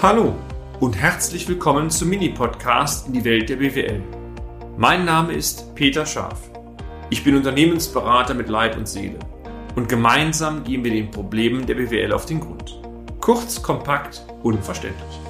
[0.00, 0.32] Hallo
[0.78, 4.00] und herzlich willkommen zum Mini-Podcast in die Welt der BWL.
[4.76, 6.38] Mein Name ist Peter Scharf.
[7.10, 9.18] Ich bin Unternehmensberater mit Leib und Seele
[9.74, 12.80] und gemeinsam gehen wir den Problemen der BWL auf den Grund.
[13.20, 15.20] Kurz, kompakt, unverständlich.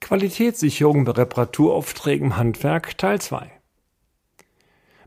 [0.00, 3.55] Qualitätssicherung bei Reparaturaufträgen im Handwerk Teil 2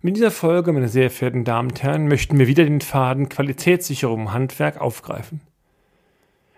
[0.02, 4.22] mit dieser Folge, meine sehr verehrten Damen und Herren, möchten wir wieder den Faden Qualitätssicherung
[4.22, 5.42] im Handwerk aufgreifen.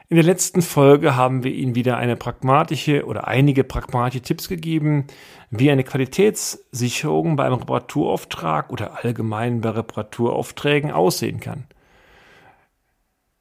[0.09, 5.07] In der letzten Folge haben wir Ihnen wieder eine pragmatische oder einige pragmatische Tipps gegeben,
[5.49, 11.63] wie eine Qualitätssicherung bei einem Reparaturauftrag oder allgemein bei Reparaturaufträgen aussehen kann.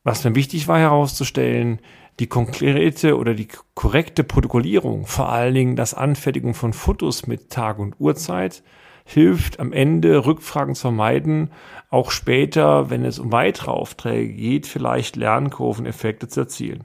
[0.05, 1.81] Was mir wichtig war herauszustellen,
[2.21, 7.81] die konkrete oder die korrekte Protokollierung, vor allen Dingen das Anfertigen von Fotos mit Tag
[7.81, 8.63] und Uhrzeit,
[9.05, 11.51] hilft am Ende Rückfragen zu vermeiden,
[11.91, 16.85] auch später, wenn es um weitere Aufträge geht, vielleicht Lernkurveneffekte zu erzielen.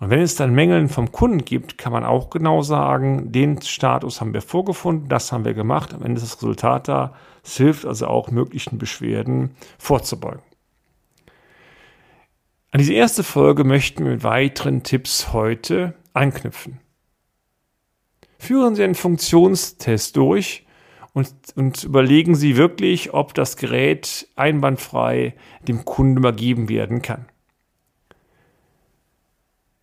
[0.00, 4.20] Und wenn es dann Mängeln vom Kunden gibt, kann man auch genau sagen, den Status
[4.20, 7.14] haben wir vorgefunden, das haben wir gemacht, am Ende ist das Resultat da.
[7.42, 10.42] Es hilft also auch möglichen Beschwerden vorzubeugen.
[12.70, 16.80] An diese erste Folge möchten wir mit weiteren Tipps heute anknüpfen.
[18.38, 20.66] Führen Sie einen Funktionstest durch,
[21.12, 25.34] und, und überlegen Sie wirklich, ob das Gerät einwandfrei
[25.66, 27.26] dem Kunden übergeben werden kann.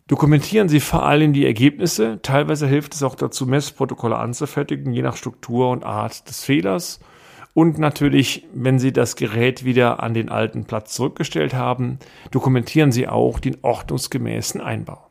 [0.08, 2.20] Dokumentieren Sie vor allem die Ergebnisse.
[2.22, 7.00] Teilweise hilft es auch dazu, Messprotokolle anzufertigen, je nach Struktur und Art des Fehlers.
[7.54, 11.98] Und natürlich, wenn Sie das Gerät wieder an den alten Platz zurückgestellt haben,
[12.30, 15.10] dokumentieren Sie auch den ordnungsgemäßen Einbau.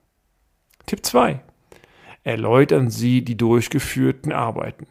[0.86, 1.42] Tipp 2.
[2.24, 4.88] Erläutern Sie die durchgeführten Arbeiten.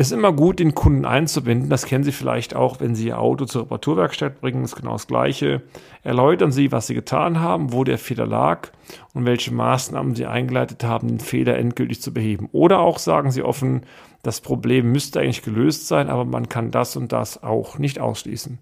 [0.00, 1.70] Ist immer gut, den Kunden einzubinden.
[1.70, 4.62] Das kennen Sie vielleicht auch, wenn Sie Ihr Auto zur Reparaturwerkstatt bringen.
[4.62, 5.62] Das ist genau das Gleiche.
[6.04, 8.68] Erläutern Sie, was Sie getan haben, wo der Fehler lag
[9.12, 12.48] und welche Maßnahmen Sie eingeleitet haben, den Fehler endgültig zu beheben.
[12.52, 13.82] Oder auch sagen Sie offen,
[14.22, 18.60] das Problem müsste eigentlich gelöst sein, aber man kann das und das auch nicht ausschließen.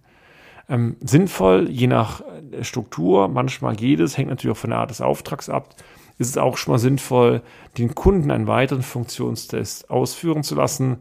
[0.71, 2.23] Ähm, sinnvoll, je nach
[2.63, 5.75] Struktur, manchmal jedes, hängt natürlich auch von der Art des Auftrags ab,
[6.17, 7.43] ist es auch schon mal sinnvoll,
[7.77, 10.97] den Kunden einen weiteren Funktionstest ausführen zu lassen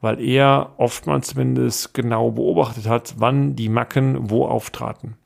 [0.00, 5.16] weil er oftmals zumindest genau beobachtet hat, wann die Macken wo auftraten.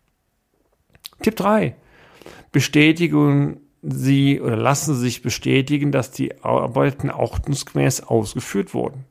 [1.22, 1.76] Tipp 3.
[2.52, 9.06] Bestätigen Sie oder lassen Sie sich bestätigen, dass die Arbeiten ordnungsgemäß ausgeführt wurden.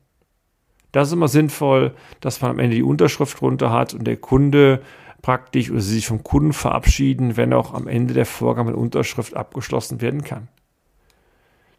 [0.91, 4.81] Das ist immer sinnvoll, dass man am Ende die Unterschrift runter hat und der Kunde
[5.21, 9.35] praktisch oder Sie sich vom Kunden verabschieden, wenn auch am Ende der Vorgang mit Unterschrift
[9.35, 10.47] abgeschlossen werden kann.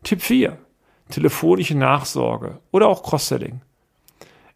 [0.02, 0.58] Tipp 4.
[1.10, 3.62] Telefonische Nachsorge oder auch Cross-Selling.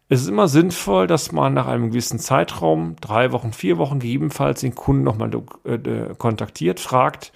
[0.07, 4.61] Es ist immer sinnvoll, dass man nach einem gewissen Zeitraum, drei Wochen, vier Wochen gegebenenfalls,
[4.61, 5.31] den Kunden nochmal
[5.63, 7.33] äh, kontaktiert, fragt,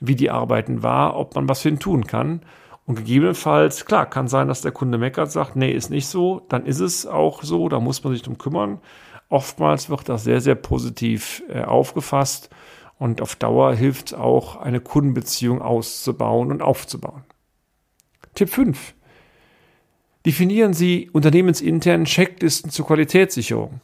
[0.00, 2.40] wie die Arbeiten war, ob man was für ihn tun kann.
[2.86, 6.64] Und gegebenenfalls, klar, kann sein, dass der Kunde meckert, sagt, nee, ist nicht so, dann
[6.64, 8.80] ist es auch so, da muss man sich drum kümmern.
[9.28, 12.48] Oftmals wird das sehr, sehr positiv äh, aufgefasst
[12.98, 17.24] und auf Dauer hilft auch, eine Kundenbeziehung auszubauen und aufzubauen.
[18.34, 18.94] Tipp 5.
[20.26, 23.80] Definieren Sie unternehmensintern Checklisten zur Qualitätssicherung.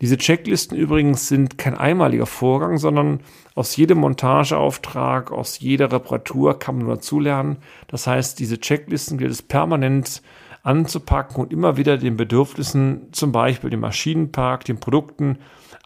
[0.00, 3.20] Diese Checklisten übrigens sind kein einmaliger Vorgang, sondern
[3.54, 7.56] aus jedem Montageauftrag, aus jeder Reparatur kann man nur dazulernen.
[7.88, 10.22] Das heißt, diese Checklisten gilt es permanent
[10.62, 15.38] anzupacken und immer wieder den Bedürfnissen, zum Beispiel dem Maschinenpark, den Produkten,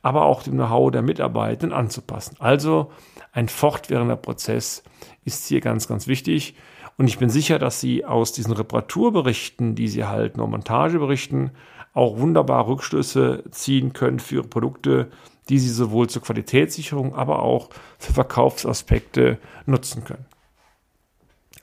[0.03, 2.37] aber auch dem Know-how der Mitarbeitenden anzupassen.
[2.39, 2.91] Also
[3.33, 4.83] ein fortwährender Prozess
[5.25, 6.55] ist hier ganz, ganz wichtig.
[6.97, 11.53] Und ich bin sicher, dass Sie aus diesen Reparaturberichten, die Sie halten, und Montageberichten,
[11.95, 15.11] auch wunderbar Rückschlüsse ziehen können für Ihre Produkte,
[15.49, 20.27] die Sie sowohl zur Qualitätssicherung, aber auch für Verkaufsaspekte nutzen können.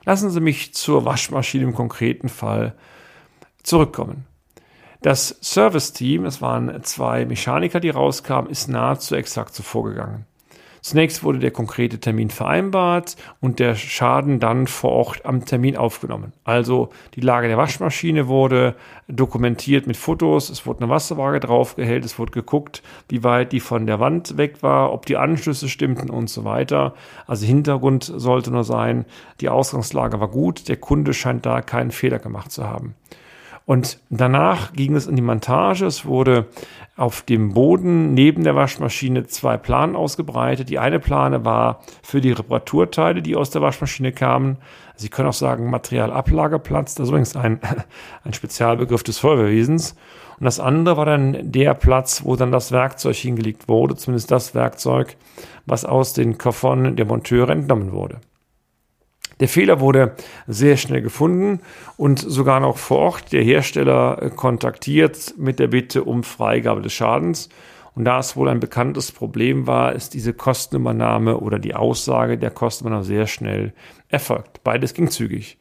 [0.06, 2.76] Lassen Sie mich zur Waschmaschine im konkreten Fall
[3.64, 4.26] zurückkommen.
[5.02, 10.26] Das Service-Team, es waren zwei Mechaniker, die rauskamen, ist nahezu exakt so vorgegangen.
[10.82, 16.34] Zunächst wurde der konkrete Termin vereinbart und der Schaden dann vor Ort am Termin aufgenommen.
[16.44, 18.76] Also die Lage der Waschmaschine wurde
[19.08, 23.86] dokumentiert mit Fotos, es wurde eine Wasserwaage draufgehellt, es wurde geguckt, wie weit die von
[23.86, 26.94] der Wand weg war, ob die Anschlüsse stimmten und so weiter.
[27.28, 29.06] Also Hintergrund sollte nur sein,
[29.42, 32.96] die Ausgangslage war gut, der Kunde scheint da keinen Fehler gemacht zu haben.
[33.70, 35.86] Und danach ging es in die Montage.
[35.86, 36.48] Es wurde
[36.98, 40.70] auf dem Boden neben der Waschmaschine zwei Planen ausgebreitet.
[40.70, 44.58] Die eine Plane war für die Reparaturteile, die aus der Waschmaschine kamen.
[44.96, 46.96] Sie können auch sagen Materialablagerplatz.
[46.96, 47.60] Das ist übrigens ein,
[48.24, 49.96] ein Spezialbegriff des Feuerwehrwesens.
[50.40, 54.56] Und das andere war dann der Platz, wo dann das Werkzeug hingelegt wurde, zumindest das
[54.56, 55.16] Werkzeug,
[55.68, 58.20] was aus den Koffern der Monteure entnommen wurde.
[59.40, 60.16] Der Fehler wurde
[60.48, 61.62] sehr schnell gefunden
[61.96, 66.94] und sogar noch vor Ort der Hersteller äh, kontaktiert mit der Bitte um Freigabe des
[66.94, 67.50] Schadens.
[67.96, 72.52] Und da es wohl ein bekanntes Problem war, ist diese Kostenübernahme oder die Aussage der
[72.52, 73.74] Kostenübernahme sehr schnell
[74.10, 74.64] erfolgt.
[74.64, 75.58] Beides ging zügig.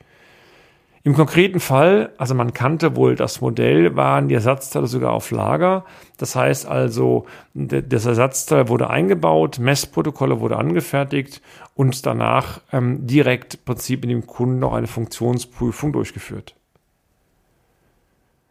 [1.05, 5.85] Im konkreten Fall, also man kannte wohl das Modell, waren die Ersatzteile sogar auf Lager.
[6.17, 11.41] Das heißt also, das Ersatzteil wurde eingebaut, Messprotokolle wurde angefertigt
[11.75, 16.57] und danach ähm, direkt im Prinzip in dem Kunden noch eine Funktionsprüfung durchgeführt.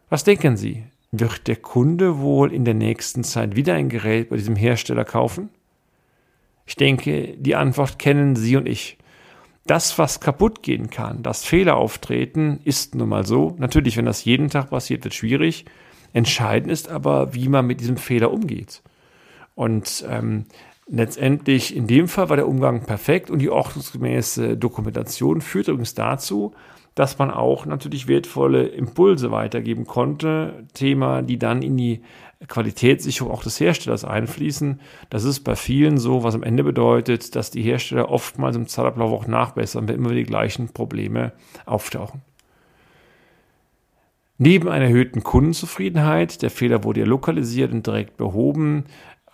[0.10, 0.86] Was denken Sie?
[1.12, 5.50] Wird der Kunde wohl in der nächsten Zeit wieder ein Gerät bei diesem Hersteller kaufen?
[6.66, 8.97] Ich denke, die Antwort kennen Sie und ich
[9.68, 13.56] das, was kaputt gehen kann, das Fehler auftreten, ist nun mal so.
[13.60, 15.66] Natürlich, wenn das jeden Tag passiert, wird schwierig.
[16.14, 18.82] Entscheidend ist aber, wie man mit diesem Fehler umgeht.
[19.56, 20.46] Und ähm,
[20.88, 26.54] letztendlich in dem Fall war der Umgang perfekt und die ordnungsgemäße Dokumentation führt übrigens dazu,
[26.98, 32.02] dass man auch natürlich wertvolle Impulse weitergeben konnte, Thema, die dann in die
[32.48, 34.82] Qualitätssicherung auch des Herstellers einfließen.
[35.12, 39.12] Das ist bei vielen so, was am Ende bedeutet, dass die Hersteller oftmals im Zeitablauf
[39.12, 41.34] auch nachbessern, wenn immer die gleichen Probleme
[41.68, 42.24] auftauchen.
[44.40, 48.86] Neben einer erhöhten Kundenzufriedenheit, der Fehler wurde ja lokalisiert und direkt behoben,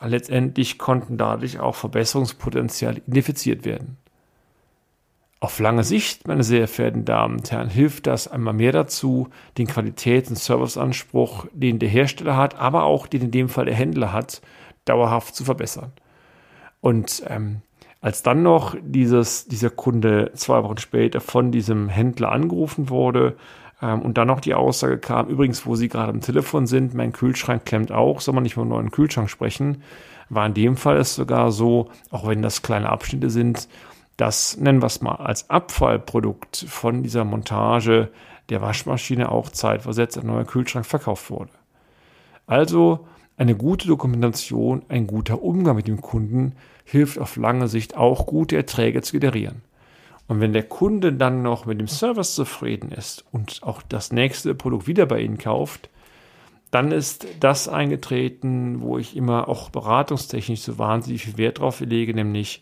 [0.01, 3.95] letztendlich konnten dadurch auch Verbesserungspotenziale identifiziert werden.
[5.43, 9.67] Auf lange Sicht, meine sehr verehrten Damen und Herren, hilft das einmal mehr dazu, den
[9.67, 14.13] Qualitäts- und Serviceanspruch, den der Hersteller hat, aber auch den in dem Fall der Händler
[14.13, 14.41] hat,
[14.85, 15.91] dauerhaft zu verbessern.
[16.79, 17.57] Und ähm,
[17.99, 23.35] als dann noch dieses, dieser Kunde zwei Wochen später von diesem Händler angerufen wurde
[23.81, 27.11] ähm, und dann noch die Aussage kam, übrigens, wo Sie gerade am Telefon sind, mein
[27.11, 29.83] Kühlschrank klemmt auch, soll man nicht über einen neuen Kühlschrank sprechen,
[30.29, 33.67] war in dem Fall es sogar so, auch wenn das kleine Abschnitte sind,
[34.17, 38.09] das nennen wir es mal als Abfallprodukt von dieser Montage
[38.49, 41.51] der Waschmaschine auch zeitversetzt ein neuer Kühlschrank verkauft wurde.
[42.45, 43.07] Also
[43.37, 46.55] eine gute Dokumentation, ein guter Umgang mit dem Kunden
[46.85, 49.61] hilft auf lange Sicht auch gute Erträge zu generieren.
[50.27, 54.55] Und wenn der Kunde dann noch mit dem Service zufrieden ist und auch das nächste
[54.55, 55.89] Produkt wieder bei Ihnen kauft,
[56.71, 62.13] dann ist das eingetreten, wo ich immer auch beratungstechnisch so wahnsinnig viel Wert drauf lege,
[62.13, 62.61] nämlich